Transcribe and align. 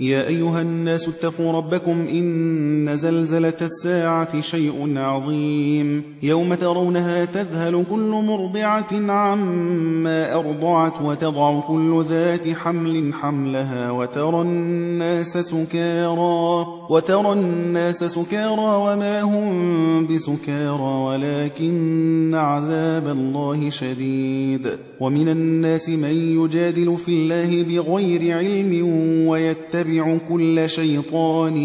يا 0.00 0.26
أيها 0.26 0.62
الناس 0.62 1.08
اتقوا 1.08 1.52
ربكم 1.52 2.06
إن 2.08 2.96
زلزلة 2.96 3.54
الساعة 3.62 4.40
شيء 4.40 4.92
عظيم. 4.96 6.02
يوم 6.22 6.54
ترونها 6.54 7.24
تذهل 7.24 7.84
كل 7.90 8.10
مرضعة 8.10 9.12
عما 9.12 10.34
أرضعت 10.34 10.92
وتضع 11.02 11.60
كل 11.60 12.04
ذات 12.08 12.48
حمل 12.48 13.14
حملها 13.14 13.90
وترى 13.90 14.42
الناس 14.42 15.38
سكارى. 15.38 16.66
وترى 16.90 17.32
الناس 17.32 18.04
سكارى 18.04 18.76
وما 18.76 19.22
هم 19.22 20.06
بسكارى 20.06 21.04
ولكن 21.06 22.34
عذاب 22.34 23.08
الله 23.08 23.70
شديد. 23.70 24.68
ومن 25.00 25.28
الناس 25.28 25.88
من 25.88 26.14
يجادل 26.14 26.96
في 26.96 27.08
الله 27.08 27.62
بغير 27.62 28.38
علم 28.38 28.88
ويتبع 29.28 29.85
كل 30.28 30.70
شيطان 30.70 31.56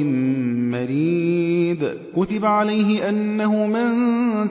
مريد. 0.72 1.88
كتب 2.16 2.46
عليه 2.46 3.10
أنه 3.10 3.68
من 3.68 3.92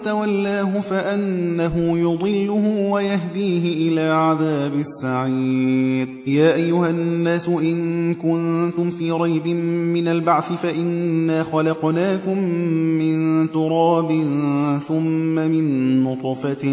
تولاه 0.04 0.80
فأنه 0.80 1.98
يضله 1.98 2.88
ويهديه 2.90 3.88
إلى 3.88 4.00
عذاب 4.00 4.74
السعير. 4.74 6.08
يا 6.26 6.54
أيها 6.54 6.90
الناس 6.90 7.48
إن 7.48 8.14
كنتم 8.14 8.90
في 8.90 9.12
ريب 9.12 9.46
من 9.46 10.08
البعث 10.08 10.52
فإنا 10.52 11.42
خلقناكم 11.42 12.38
من 12.98 13.50
تراب 13.52 14.10
ثم 14.88 15.34
من 15.34 16.04
نطفة 16.04 16.64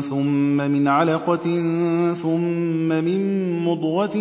ثم 0.00 0.56
من 0.56 0.88
علقة 0.88 1.44
ثم 2.22 2.88
من 2.88 3.44
مضغة 3.64 4.18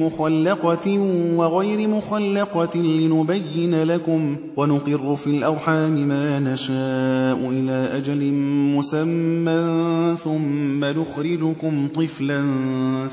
مخلقة 0.00 0.98
وغير 1.36 1.88
مخلقة 1.88 2.78
لنبين 2.78 3.82
لكم 3.82 4.36
ونقر 4.56 5.16
في 5.16 5.26
الأرحام 5.26 6.08
ما 6.08 6.40
نشاء 6.40 7.50
إلى 7.50 7.88
أجل 7.96 8.32
مسمى 8.76 10.16
ثم 10.24 10.84
نخرجكم 10.84 11.88
طفلا 11.94 12.42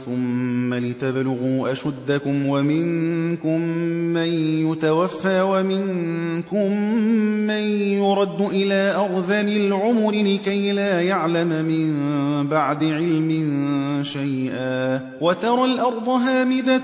ثم 0.05 0.73
لتبلغوا 0.73 1.71
أشدكم 1.71 2.45
ومنكم 2.45 3.61
من 4.13 4.27
يتوفى 4.71 5.41
ومنكم 5.41 6.71
من 7.47 7.63
يرد 7.99 8.41
إلى 8.41 8.95
أرذل 8.95 9.65
العمر 9.65 10.11
لكي 10.11 10.71
لا 10.71 11.01
يعلم 11.01 11.47
من 11.47 11.89
بعد 12.47 12.83
علم 12.83 13.29
شيئا 14.03 15.01
وترى 15.21 15.63
الأرض 15.63 16.09
هامدة 16.09 16.81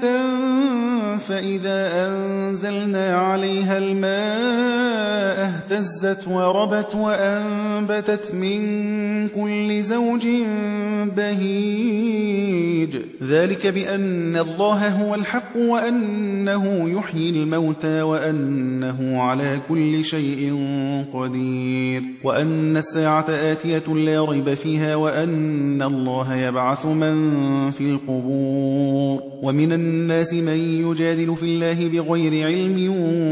فإذا 1.28 2.08
أنزلنا 2.08 3.18
عليها 3.18 3.78
الماء 3.78 4.75
اهتزت 5.66 6.28
وربت 6.28 6.96
وأنبتت 6.96 8.34
من 8.34 8.60
كل 9.28 9.82
زوج 9.82 10.28
بهيج. 11.18 12.98
ذلك 13.24 13.68
بأن 13.68 14.38
الله 14.38 14.90
هو 14.90 15.16
الحق 15.16 15.58
وأنه 15.58 16.90
يحيي 16.90 17.30
الموتى 17.30 18.02
وأنه 18.02 19.22
على 19.22 19.60
كل 19.70 20.06
شيء 20.06 20.56
قدير. 21.14 22.04
وأن 22.24 22.78
الساعة 22.78 23.26
آتية 23.30 23.94
لا 23.94 24.26
ريب 24.26 24.54
فيها 24.54 24.96
وأن 24.96 25.82
الله 25.82 26.36
يبعث 26.36 26.86
من 26.86 27.72
في 27.72 27.82
القبور. 27.82 29.22
ومن 29.42 29.74
الناس 29.74 30.34
من 30.34 30.58
يجادل 30.58 31.36
في 31.36 31.44
الله 31.44 31.88
بغير 31.88 32.48
علم 32.48 32.92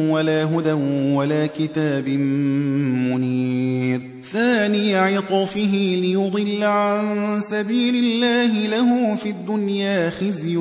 ولا 0.09 0.43
هدى 0.43 0.71
ولا 1.13 1.47
كتاب 1.47 2.07
منير. 2.23 4.12
ثاني 4.33 4.95
عطفه 4.95 5.75
ليضل 6.01 6.63
عن 6.63 7.39
سبيل 7.41 7.95
الله 7.95 8.67
له 8.67 9.15
في 9.15 9.29
الدنيا 9.29 10.09
خزي 10.09 10.57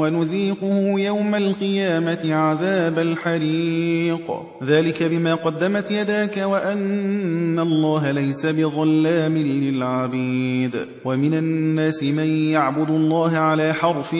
ونذيقه 0.00 1.00
يوم 1.00 1.34
القيامة 1.34 2.34
عذاب 2.34 2.98
الحريق. 2.98 4.30
ذلك 4.64 5.02
بما 5.02 5.34
قدمت 5.34 5.90
يداك 5.90 6.36
وأن 6.36 7.58
الله 7.58 8.10
ليس 8.10 8.46
بظلام 8.46 9.38
للعبيد. 9.38 10.76
ومن 11.04 11.34
الناس 11.34 12.02
من 12.02 12.28
يعبد 12.50 12.90
الله 12.90 13.36
على 13.36 13.72
حرف 13.72 14.16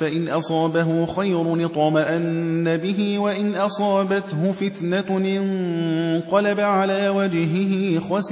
فإن 0.00 0.28
أصابه 0.28 1.06
خير 1.06 1.64
اطمأن 1.64 2.76
به 2.76 3.18
وإن 3.18 3.54
أصابته 3.54 4.52
فتنة 4.52 5.18
انقلب 5.18 6.60
على 6.60 7.08
وجهه 7.08 8.00
خسر 8.00 8.31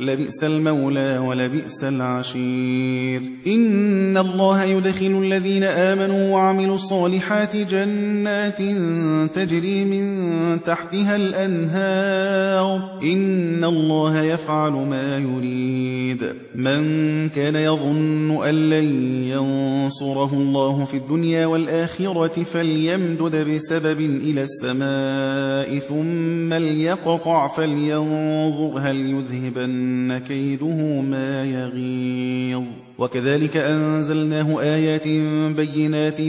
لبئس 0.00 0.44
المولى 0.44 1.18
ولبئس 1.18 1.84
العشير. 1.84 3.22
إن 3.46 4.16
الله 4.16 4.64
يدخل 4.64 5.20
الذين 5.22 5.64
آمنوا 5.64 6.32
وعملوا 6.32 6.74
الصالحات 6.74 7.56
جنات 7.56 8.58
تجري 9.34 9.84
من 9.84 10.62
تحتها 10.62 11.16
الأنهار. 11.16 12.98
إن 13.02 13.64
الله 13.64 14.22
يفعل 14.22 14.72
ما 14.72 15.18
يريد. 15.18 16.34
من 16.54 17.28
كان 17.28 17.56
يظن 17.56 18.44
أن 18.44 18.70
لن 18.70 18.84
ينصره 19.28 20.32
الله 20.32 20.84
في 20.84 20.96
الدنيا 20.96 21.46
والآخرة 21.46 22.42
فليمدد 22.42 23.48
بسبب 23.50 24.00
إلى 24.00 24.42
السماء 24.42 25.78
ثم 25.78 26.54
ليقطع 26.54 27.48
فلينظر 27.48 28.78
هل 28.78 28.96
يذهبن 28.96 29.83
إن 29.84 30.18
كيده 30.18 31.00
ما 31.00 31.44
يغيظ. 31.44 32.64
وكذلك 32.98 33.56
أنزلناه 33.56 34.60
آيات 34.60 35.08
بينات 35.56 36.20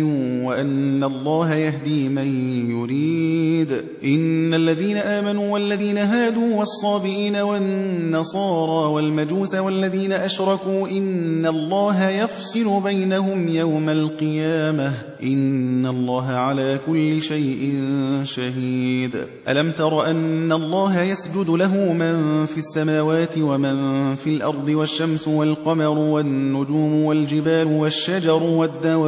وأن 0.46 1.04
الله 1.04 1.56
يهدي 1.56 2.10
من 2.10 2.28
يريد. 2.70 3.72
إن 4.06 4.54
الذين 4.54 4.98
آمنوا 4.98 5.54
والذين 5.54 5.98
هادوا 5.98 6.56
والصابئين 6.56 7.36
والنصارى 7.36 8.94
والمجوس 8.94 9.56
والذين 9.56 10.12
أشركوا 10.12 10.88
إن 10.88 11.46
الله 11.46 12.10
يفصل 12.10 12.82
بينهم 12.84 13.48
يوم 13.48 13.90
القيامة. 13.90 14.94
إن 15.24 15.86
الله 15.86 16.28
على 16.28 16.80
كل 16.88 17.22
شيء 17.22 17.82
شهيد. 18.24 19.16
ألم 19.50 19.72
تر 19.72 20.06
أن 20.10 20.52
الله 20.52 21.02
يسجد 21.02 21.50
له 21.50 21.94
من 21.94 22.46
في 22.46 22.58
السماوات 22.58 23.38
ومن 23.38 24.16
في 24.16 24.30
الأرض 24.30 24.70
والشمس 24.70 25.28
والقمر 25.28 25.98
والنجوم 25.98 27.04
والجبال 27.04 27.68
والشجر 27.68 28.44
والدواب 28.44 29.06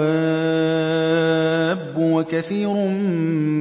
وكثير 1.97 2.73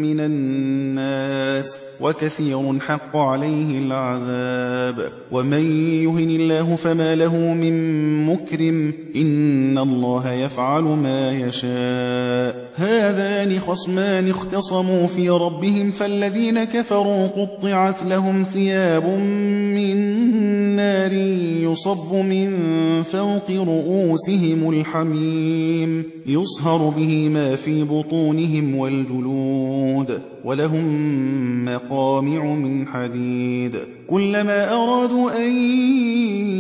من 0.03 0.21
الناس 0.21 1.86
وكثير 2.01 2.81
حق 2.81 3.17
عليه 3.17 3.79
العذاب. 3.79 5.13
ومن 5.33 5.63
يهن 6.03 6.31
الله 6.31 6.77
فما 6.77 7.15
له 7.15 7.37
من 7.37 8.27
مكرم 8.27 8.93
إن 9.17 9.79
الله 9.79 10.33
يفعل 10.33 10.83
ما 10.83 11.33
يشاء. 11.33 12.71
هذان 12.75 13.59
خصمان 13.59 14.31
اختصموا 14.31 15.07
في 15.07 15.29
ربهم 15.31 15.91
فالذين 15.91 16.65
كفروا 16.65 17.27
قطعت 17.27 18.05
لهم 18.05 18.43
ثياب 18.45 19.05
من 19.75 19.97
نار 20.77 21.13
يصب 21.63 22.15
من 22.15 22.53
فوق 23.03 23.51
رؤوسهم 23.51 24.71
الحميم. 24.71 26.16
يصهر 26.27 26.89
به 26.97 27.29
ما 27.29 27.57
في 27.57 27.85
بطونهم 27.85 28.75
والجلود 28.75 30.21
ولهم 30.45 30.85
مقامع 31.65 32.45
من 32.45 32.87
حديد. 32.87 33.77
كلما 34.11 34.73
أرادوا 34.73 35.47
أن 35.47 35.53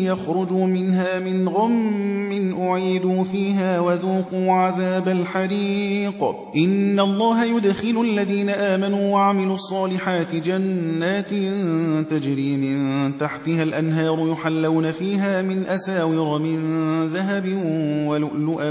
يخرجوا 0.04 0.66
منها 0.66 1.18
من 1.20 1.48
غم 1.48 2.54
أعيدوا 2.60 3.24
فيها 3.24 3.80
وذوقوا 3.80 4.52
عذاب 4.52 5.08
الحريق. 5.08 6.24
إن 6.56 7.00
الله 7.00 7.44
يدخل 7.56 8.00
الذين 8.00 8.48
آمنوا 8.50 9.12
وعملوا 9.12 9.54
الصالحات 9.54 10.34
جنات 10.34 11.30
تجري 12.10 12.56
من 12.56 13.18
تحتها 13.18 13.62
الأنهار 13.62 14.28
يحلون 14.28 14.90
فيها 14.90 15.42
من 15.42 15.66
أساور 15.66 16.38
من 16.38 16.58
ذهب 17.06 17.46
ولؤلؤا 18.06 18.70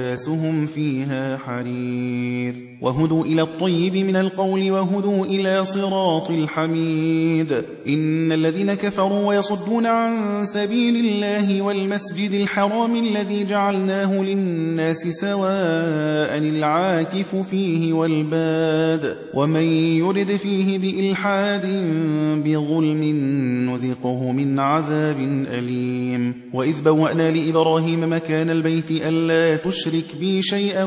ولباسهم 0.00 0.66
فيها 0.66 1.36
حرير. 1.36 2.54
وهدوا 2.80 3.24
إلى 3.24 3.42
الطيب 3.42 3.96
من 3.96 4.16
القول 4.16 4.70
وهدوا 4.70 5.26
إلى 5.26 5.64
صراط 5.64 6.30
الحميد. 6.30 7.52
إن 7.88 8.32
الذين 8.32 8.74
كفروا 8.74 9.26
ويصدون 9.26 9.86
عن 9.86 10.44
سبيل 10.44 10.96
الله 10.96 11.62
والمسجد 11.62 12.32
الحرام 12.32 12.96
الذي 12.96 13.44
جعلناه 13.44 14.22
للناس 14.22 14.96
سواء 14.96 16.38
العاكف 16.38 17.36
فيه 17.36 17.92
والباد. 17.92 19.16
ومن 19.34 19.62
يرد 20.00 20.36
فيه 20.36 20.78
بإلحاد 20.78 21.66
بظلم 22.44 23.04
نذقه 23.70 24.32
من 24.32 24.58
عذاب 24.58 25.18
أليم. 25.52 26.34
وإذ 26.54 26.82
بوأنا 26.82 27.30
لإبراهيم 27.30 28.12
مكان 28.12 28.50
البيت 28.50 28.90
ألا 28.90 29.56
تشرك 29.56 29.89
بي 30.20 30.42
شيئا 30.42 30.84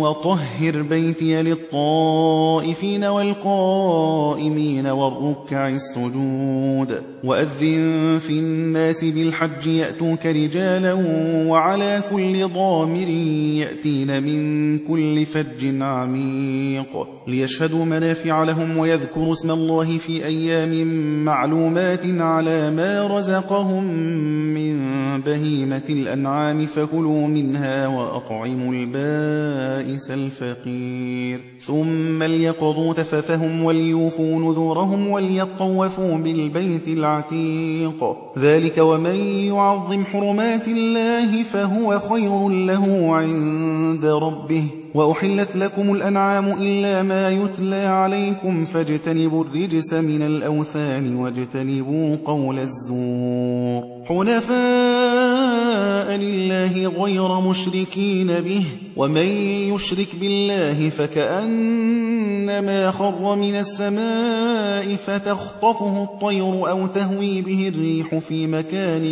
وطهر 0.00 0.82
بيتي 0.82 1.42
للطائفين 1.42 3.04
والقائمين 3.04 4.86
والركع 4.86 5.68
السجود 5.68 7.02
وأذن 7.24 8.18
في 8.20 8.30
الناس 8.30 9.04
بالحج 9.04 9.66
يأتوك 9.66 10.26
رجالا 10.26 10.92
وعلى 11.48 12.02
كل 12.10 12.48
ضامر 12.48 13.08
يأتين 13.58 14.22
من 14.22 14.78
كل 14.78 15.26
فج 15.26 15.82
عميق 15.82 17.08
ليشهدوا 17.26 17.84
منافع 17.84 18.44
لهم 18.44 18.78
ويذكروا 18.78 19.32
اسم 19.32 19.50
الله 19.50 19.98
في 19.98 20.26
أيام 20.26 20.86
معلومات 21.24 22.04
على 22.04 22.70
ما 22.70 23.06
رزقهم 23.06 23.84
من 24.54 24.76
بهيمة 25.20 25.82
الأنعام 25.88 26.66
فكلوا 26.66 27.26
منها 27.26 27.86
وأطعموا 27.86 28.35
البائس 28.44 30.10
الفقير. 30.10 31.40
ثم 31.60 32.22
ليقضوا 32.22 32.94
تفثهم 32.94 33.64
وليوفوا 33.64 34.40
نذورهم 34.40 35.08
وليطوفوا 35.08 36.16
بالبيت 36.16 36.88
العتيق. 36.88 38.16
ذلك 38.38 38.78
ومن 38.78 39.16
يعظم 39.16 40.04
حرمات 40.04 40.68
الله 40.68 41.42
فهو 41.42 41.98
خير 41.98 42.48
له 42.48 43.14
عند 43.14 44.04
ربه. 44.04 44.64
وأحلت 44.94 45.56
لكم 45.56 45.94
الأنعام 45.94 46.52
إلا 46.60 47.02
ما 47.02 47.30
يتلى 47.30 47.84
عليكم 47.86 48.64
فاجتنبوا 48.64 49.44
الرجس 49.44 49.94
من 49.94 50.22
الأوثان 50.22 51.16
واجتنبوا 51.16 52.16
قول 52.24 52.58
الزور. 52.58 53.95
حنفاء 54.08 54.56
لله 56.16 56.88
غير 56.88 57.40
مشركين 57.40 58.26
به 58.26 58.64
ومن 58.96 59.26
يشرك 59.74 60.08
بالله 60.20 60.90
فكأنما 60.90 62.90
خر 62.90 63.36
من 63.36 63.56
السماء 63.56 64.96
فتخطفه 64.96 66.02
الطير 66.02 66.70
أو 66.70 66.86
تهوي 66.86 67.42
به 67.42 67.68
الريح 67.68 68.18
في 68.18 68.46
مكان 68.46 69.04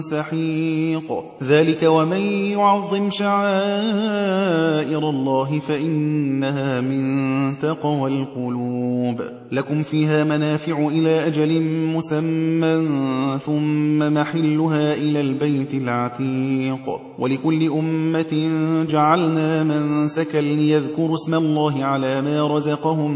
سحيق. 0.00 1.24
ذلك 1.42 1.82
ومن 1.82 2.20
يعظم 2.50 3.10
شعائر 3.10 5.10
الله 5.10 5.58
فإنها 5.58 6.80
من 6.80 7.58
تقوى 7.58 8.10
القلوب. 8.10 9.20
لكم 9.52 9.82
فيها 9.82 10.24
منافع 10.24 10.88
إلى 10.88 11.26
أجل 11.26 11.62
مسمى 11.62 13.38
ثم 13.38 14.02
محلها 14.24 14.94
إلى 14.94 15.20
البيت 15.20 15.74
العتيق. 15.74 17.00
ولكل 17.18 17.70
أمة 17.70 18.48
جعلنا 18.90 19.64
منسكا 19.64 20.38
ليذكروا 20.38 21.14
اسم 21.14 21.34
الله 21.34 21.84
على 21.84 22.22
ما 22.22 22.56
رزقهم 22.56 23.10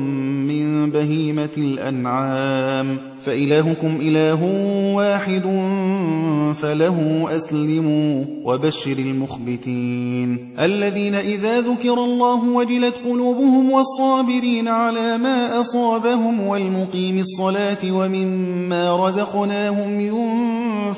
من 0.46 0.90
بهيمة 0.90 1.49
الأنعام. 1.58 2.99
فإلهكم 3.20 3.99
إله 4.00 4.44
واحد 4.94 5.43
فله 6.55 7.26
أسلموا 7.37 8.25
وبشر 8.44 8.99
المخبتين. 8.99 10.54
الذين 10.61 11.14
إذا 11.14 11.61
ذكر 11.61 12.04
الله 12.04 12.49
وجلت 12.49 12.94
قلوبهم 13.04 13.70
والصابرين 13.70 14.69
على 14.69 15.19
ما 15.19 15.61
أصابهم 15.61 16.46
والمقيم 16.46 17.19
الصلاة 17.19 17.93
ومما 17.93 19.06
رزقناهم 19.06 20.00
ينفقون 20.00 20.98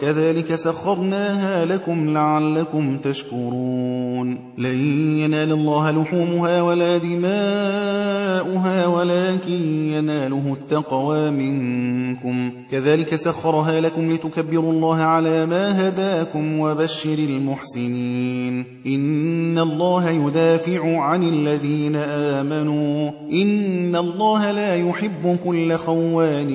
كذلك 0.00 0.54
سخرناها 0.54 1.64
لكم 1.64 2.14
لعلكم 2.14 2.98
تشكرون. 2.98 4.38
لن 4.58 4.78
ينال 5.18 5.52
الله 5.52 5.90
لحومها 5.90 6.62
ولا 6.62 6.98
دماؤها 6.98 8.86
ولكن 8.86 9.62
يناله 9.92 10.56
التقوى 10.60 11.30
منكم. 11.30 12.50
كذلك 12.70 13.14
سخرها 13.14 13.80
لكم 13.80 14.12
لتكبروا 14.12 14.72
الله 14.72 14.96
على 14.96 15.46
ما 15.46 15.88
هداكم 15.88 16.60
وبشر 16.60 17.18
المحسنين. 17.18 18.64
إن 18.86 19.58
الله 19.58 20.10
يدافع 20.10 21.00
عن 21.00 21.22
الذين 21.22 21.96
آمنوا. 21.96 23.10
إن 23.32 23.96
الله 23.96 24.50
لا 24.50 24.76
يحب 24.76 25.36
كل 25.44 25.76
خوان 25.76 26.50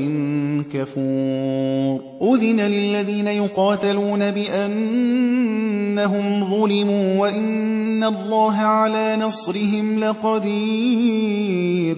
كفور. 0.74 2.00
أذن 2.21 2.62
للذين 2.62 3.35
يقاتلون 3.36 4.32
بأنهم 4.32 5.26
ظلموا 6.50 7.20
وإن 7.20 8.04
الله 8.04 8.56
على 8.56 9.16
نصرهم 9.16 10.00
لقدير. 10.00 11.98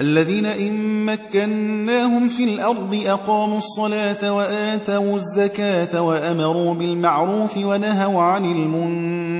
الذين 0.00 0.46
إن 0.46 1.04
مكناهم 1.04 2.28
في 2.28 2.44
الأرض 2.44 3.02
أقاموا 3.06 3.58
الصلاة 3.58 4.32
وآتوا 4.32 5.16
الزكاة 5.16 6.02
وأمروا 6.02 6.74
بالمعروف 6.74 7.56
ونهوا 7.56 8.22
عن 8.22 8.44
المنكر. 8.44 9.39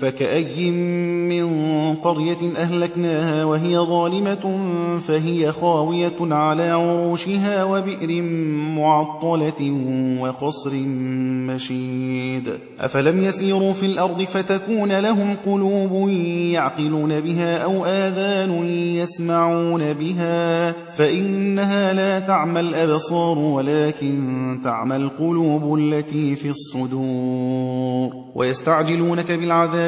فكأي 0.00 0.70
من 0.70 1.48
قرية 1.94 2.56
أهلكناها 2.56 3.44
وهي 3.44 3.78
ظالمة 3.78 4.58
فهي 5.06 5.52
خاوية 5.52 6.16
على 6.20 6.68
عروشها 6.68 7.64
وبئر 7.64 8.22
معطلة 8.76 9.72
وقصر 10.20 10.72
مشيد 11.48 12.48
أفلم 12.80 13.20
يسيروا 13.20 13.72
في 13.72 13.86
الأرض 13.86 14.22
فتكون 14.22 14.98
لهم 15.00 15.36
قلوب 15.46 16.08
يعقلون 16.52 17.20
بها 17.20 17.58
أو 17.58 17.84
آذان 17.84 18.64
يسمعون 18.74 19.92
بها 19.92 20.72
فإنها 20.72 21.92
لا 21.92 22.18
تعمى 22.18 22.60
الأبصار 22.60 23.38
ولكن 23.38 24.60
تعمى 24.64 24.96
القلوب 24.96 25.78
التي 25.78 26.36
في 26.36 26.48
الصدور 26.48 28.10
ويستعجلونك 28.34 29.32
بالعذاب 29.32 29.87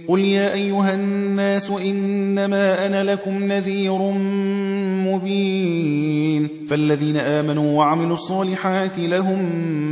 قل 0.11 0.19
يا 0.19 0.53
أيها 0.53 0.93
الناس 0.95 1.69
إنما 1.69 2.85
أنا 2.85 3.03
لكم 3.03 3.43
نذير 3.43 3.97
مبين 5.07 6.47
فالذين 6.69 7.17
آمنوا 7.17 7.77
وعملوا 7.77 8.15
الصالحات 8.15 8.99
لهم 8.99 9.39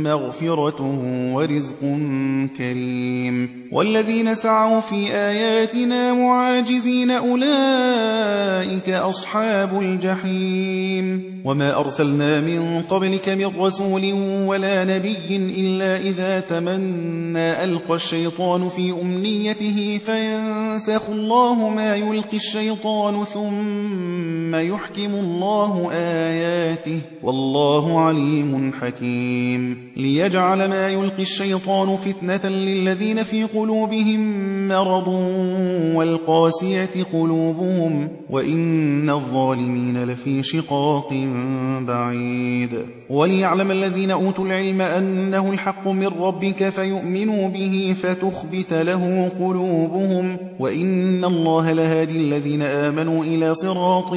مغفرة 0.02 0.82
ورزق 1.34 1.80
كريم 2.56 3.60
والذين 3.72 4.34
سعوا 4.34 4.80
في 4.80 5.12
آياتنا 5.12 6.12
معاجزين 6.12 7.10
أولئك 7.10 8.88
أصحاب 8.88 9.80
الجحيم 9.80 11.30
وما 11.44 11.78
أرسلنا 11.78 12.40
من 12.40 12.82
قبلك 12.90 13.28
من 13.28 13.60
رسول 13.60 14.12
ولا 14.46 14.84
نبي 14.84 15.36
إلا 15.36 15.96
إذا 15.96 16.40
تمنى 16.40 17.64
ألقى 17.64 17.94
الشيطان 17.94 18.68
في 18.68 18.90
أمنيته 19.02 20.00
فينسخ 20.10 21.10
الله 21.10 21.68
ما 21.68 21.96
يلقي 21.96 22.36
الشيطان 22.36 23.24
ثم 23.24 24.54
يحكم 24.54 25.14
الله 25.14 25.90
آياته 25.92 27.00
والله 27.22 28.00
عليم 28.00 28.72
حكيم. 28.80 29.90
ليجعل 29.96 30.68
ما 30.68 30.88
يلقي 30.88 31.22
الشيطان 31.22 31.96
فتنة 31.96 32.50
للذين 32.50 33.22
في 33.22 33.44
قلوبهم 33.44 34.20
مرض 34.68 35.08
والقاسية 35.94 37.04
قلوبهم 37.12 38.08
وإن 38.30 39.10
الظالمين 39.10 40.04
لفي 40.04 40.42
شقاق 40.42 41.14
بعيد. 41.80 42.78
وليعلم 43.10 43.70
الذين 43.70 44.10
أوتوا 44.10 44.44
العلم 44.44 44.80
أنه 44.80 45.50
الحق 45.50 45.88
من 45.88 46.06
ربك 46.06 46.68
فيؤمنوا 46.68 47.48
به 47.48 47.96
فتخبت 48.02 48.72
له 48.72 49.30
قلوبهم 49.40 49.89
وإن 50.58 51.24
الله 51.24 51.72
لهادي 51.72 52.16
الذين 52.16 52.62
آمنوا 52.62 53.24
إلى 53.24 53.54
صراط 53.54 54.12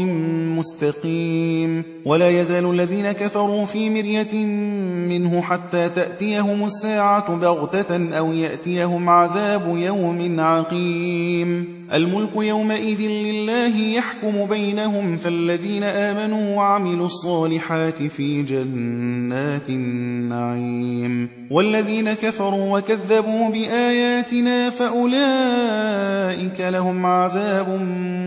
مستقيم 0.57 1.83
ولا 2.05 2.29
يزال 2.29 2.65
الذين 2.65 3.11
كفروا 3.11 3.65
في 3.65 3.89
مرية 3.89 4.45
منه 5.09 5.41
حتى 5.41 5.89
تأتيهم 5.89 6.65
الساعة 6.65 7.35
بغتة 7.35 8.17
أو 8.17 8.33
يأتيهم 8.33 9.09
عذاب 9.09 9.77
يوم 9.77 10.39
عقيم. 10.39 11.83
الملك 11.93 12.29
يومئذ 12.35 13.01
لله 13.01 13.77
يحكم 13.77 14.45
بينهم 14.45 15.17
فالذين 15.17 15.83
آمنوا 15.83 16.55
وعملوا 16.57 17.05
الصالحات 17.05 18.03
في 18.03 18.43
جنات 18.43 19.69
النعيم. 19.69 21.29
والذين 21.51 22.13
كفروا 22.13 22.77
وكذبوا 22.77 23.49
بآياتنا 23.49 24.69
فأولئك 24.69 26.59
لهم 26.59 27.05
عذاب 27.05 27.69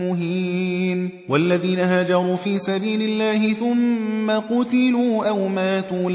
مهين. 0.01 1.09
والذين 1.29 1.79
هاجروا 1.79 2.35
في 2.35 2.57
سبيل 2.57 3.01
الله 3.01 3.53
ثم 3.53 4.31
قتلوا 4.31 5.25
أو 5.29 5.47
ماتوا 5.47 6.09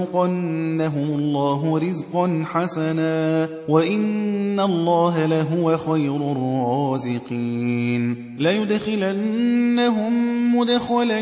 ليرزقنهم 0.00 1.18
الله 1.18 1.78
رزقا 1.78 2.44
حسنا 2.46 3.48
وإن 3.68 4.60
الله 4.60 5.26
لهو 5.26 5.76
خير 5.76 6.16
الرازقين 6.16 8.16
ليدخلنهم 8.38 10.12
مدخلا 10.56 11.18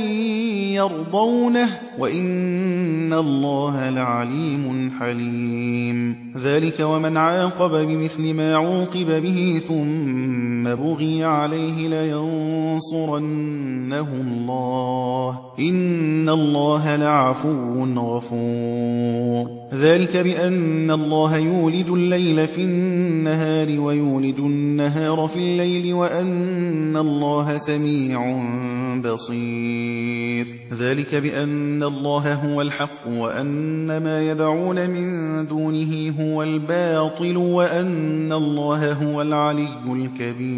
يرضونه 0.74 1.68
وإن 1.98 3.12
الله 3.12 3.90
لعليم 3.90 4.92
حليم 5.00 6.16
ذلك 6.36 6.80
ومن 6.80 7.16
عاقب 7.16 7.70
بمثل 7.70 8.34
ما 8.34 8.56
عوقب 8.56 9.22
به 9.22 9.60
ثم 9.68 10.47
بغي 10.74 11.24
عليه 11.24 11.88
لينصرنه 11.88 13.28
الله 14.12 15.38
إن 15.58 16.28
الله 16.28 16.96
لعفو 16.96 17.84
غفور. 17.84 19.58
ذلك 19.74 20.16
بأن 20.16 20.90
الله 20.90 21.36
يولج 21.36 21.90
الليل 21.90 22.46
في 22.46 22.62
النهار 22.64 23.80
ويولج 23.80 24.38
النهار 24.38 25.28
في 25.28 25.38
الليل 25.38 25.94
وأن 25.94 26.96
الله 26.96 27.58
سميع 27.58 28.42
بصير. 29.04 30.46
ذلك 30.78 31.14
بأن 31.14 31.82
الله 31.82 32.34
هو 32.34 32.62
الحق 32.62 33.08
وأن 33.08 33.86
ما 33.86 34.30
يدعون 34.30 34.90
من 34.90 35.46
دونه 35.46 36.14
هو 36.20 36.42
الباطل 36.42 37.36
وأن 37.36 38.32
الله 38.32 38.92
هو 38.92 39.22
العلي 39.22 39.68
الكبير. 39.92 40.57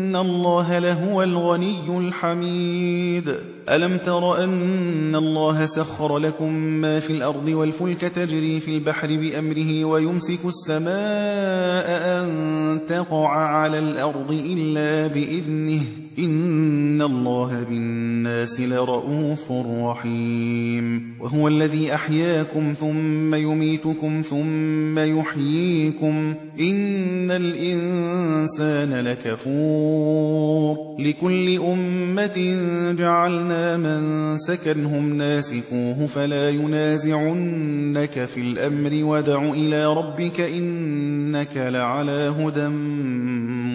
الله 0.15 0.79
لهو 0.79 1.23
الغني 1.23 1.97
الحميد. 1.97 3.35
ألم 3.69 3.97
تر 3.97 4.43
أن 4.43 5.15
الله 5.15 5.65
سخر 5.65 6.17
لكم 6.17 6.53
ما 6.53 6.99
في 6.99 7.13
الأرض 7.13 7.47
والفلك 7.47 8.01
تجري 8.01 8.59
في 8.59 8.75
البحر 8.75 9.07
بأمره 9.07 9.85
ويمسك 9.85 10.39
السماء 10.45 11.87
أن 12.21 12.79
تقع 12.89 13.27
على 13.27 13.79
الأرض 13.79 14.31
إلا 14.31 15.07
بإذنه 15.07 15.81
إن 16.19 17.01
الله 17.01 17.63
بالناس 17.69 18.61
لرؤوف 18.61 19.51
رحيم 19.51 21.13
وهو 21.19 21.47
الذي 21.47 21.93
أحياكم 21.93 22.73
ثم 22.79 23.35
يميتكم 23.35 24.21
ثم 24.21 24.99
يحييكم 24.99 26.33
إن 26.59 27.31
الإنسان 27.31 28.93
لكفور 28.93 30.77
لكل 30.99 31.57
أمة 31.57 32.57
جعلنا 32.97 33.77
من 33.77 34.37
سكنهم 34.37 35.13
ناسكوه 35.13 36.07
فلا 36.07 36.49
ينازعنك 36.49 38.25
في 38.25 38.41
الأمر 38.41 38.91
ودع 38.93 39.43
إلى 39.43 39.93
ربك 39.93 40.41
إنك 40.41 41.57
لعلى 41.57 42.33
هدى 42.39 42.67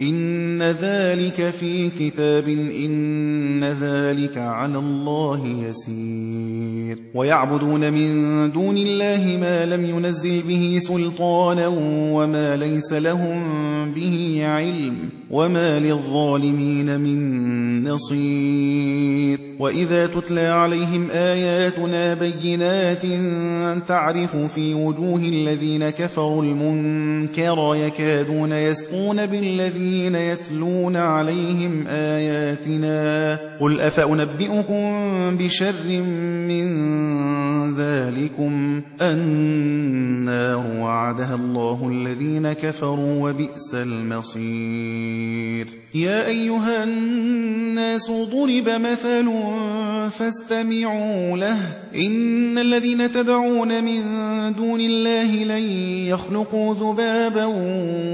إن 0.00 0.62
ذلك 0.62 1.50
في 1.50 1.90
كتاب 1.90 2.48
إن 2.48 3.64
ذلك 3.64 4.38
على 4.38 4.78
الله 4.78 5.46
يسير. 5.46 6.98
ويعبدون 7.14 7.92
من 7.92 8.52
دون 8.52 8.76
الله 8.78 9.38
ما 9.40 9.66
لم 9.66 9.84
ينزل 9.84 10.42
به 10.42 10.78
سلطانا 10.80 11.66
وما 12.12 12.56
ليس 12.56 12.92
لهم 12.92 13.42
به 13.94 14.42
علم. 14.44 15.21
وما 15.32 15.80
للظالمين 15.80 17.00
من 17.00 17.88
نصير 17.88 19.38
وإذا 19.58 20.06
تتلى 20.06 20.46
عليهم 20.46 21.10
آياتنا 21.10 22.14
بينات 22.14 23.02
تعرف 23.88 24.36
في 24.36 24.74
وجوه 24.74 25.20
الذين 25.20 25.90
كفروا 25.90 26.42
المنكر 26.44 27.72
يكادون 27.76 28.52
يسقون 28.52 29.26
بالذين 29.26 30.14
يتلون 30.14 30.96
عليهم 30.96 31.86
آياتنا 31.86 33.38
قل 33.60 33.80
أفأنبئكم 33.80 34.82
بشر 35.36 36.02
من 36.48 36.66
ذلكم 37.76 38.82
النار 39.02 40.64
وعدها 40.78 41.34
الله 41.34 41.88
الذين 41.88 42.52
كفروا 42.52 43.30
وبئس 43.30 43.74
المصير 43.74 45.21
يا 45.94 46.26
أيها 46.26 46.84
الناس 46.84 48.10
ضرب 48.10 48.68
مثل 48.68 49.32
فاستمعوا 50.10 51.36
له. 51.36 51.58
إن 51.96 52.58
الذين 52.58 53.12
تدعون 53.12 53.84
من 53.84 54.02
دون 54.54 54.80
الله 54.80 55.44
لن 55.44 55.62
يخلقوا 56.06 56.74
ذبابا 56.74 57.44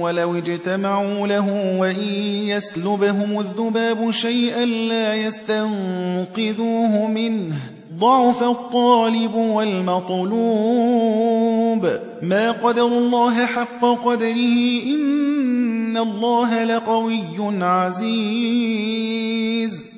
ولو 0.00 0.36
اجتمعوا 0.36 1.26
له 1.26 1.76
وإن 1.78 2.00
يسلبهم 2.48 3.38
الذباب 3.40 4.10
شيئا 4.10 4.64
لا 4.64 5.14
يستنقذوه 5.14 7.06
منه. 7.06 7.56
ضعف 7.98 8.42
الطالب 8.42 9.34
والمطلوب. 9.34 10.38
ما 12.22 12.50
قدر 12.50 12.86
الله 12.86 13.46
حق 13.46 13.84
قدره 14.04 14.82
إن 14.86 15.37
الله 15.96 16.64
لقوي 16.64 17.64
عزيز 17.64 19.18